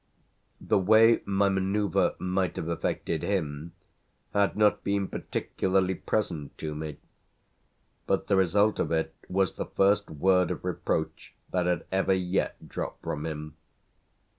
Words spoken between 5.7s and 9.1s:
present to me; but the result of